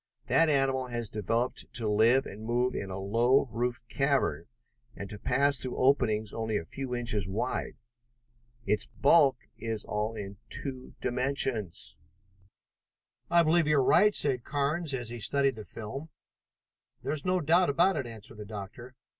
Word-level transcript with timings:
That 0.25 0.49
animal 0.49 0.87
has 0.87 1.11
been 1.11 1.21
developed 1.21 1.71
to 1.75 1.87
live 1.87 2.25
and 2.25 2.43
move 2.43 2.73
in 2.73 2.89
a 2.89 2.97
low 2.97 3.47
roofed 3.51 3.87
cavern, 3.87 4.47
and 4.95 5.07
to 5.11 5.19
pass 5.19 5.61
through 5.61 5.77
openings 5.77 6.33
only 6.33 6.57
a 6.57 6.65
few 6.65 6.95
inches 6.95 7.27
wide. 7.27 7.75
Its 8.65 8.87
bulk 8.87 9.37
is 9.59 9.85
all 9.85 10.15
in 10.15 10.37
two 10.49 10.95
dimensions!" 11.01 11.97
"I 13.29 13.43
believe 13.43 13.67
you're 13.67 13.83
right," 13.83 14.15
said 14.15 14.43
Carnes 14.43 14.91
as 14.95 15.09
he 15.09 15.19
studied 15.19 15.55
the 15.55 15.65
film. 15.65 16.09
"There 17.03 17.13
is 17.13 17.23
no 17.23 17.39
doubt 17.39 17.69
of 17.69 17.79
it," 17.95 18.07
answered 18.07 18.37
the 18.37 18.45
doctor. 18.45 18.95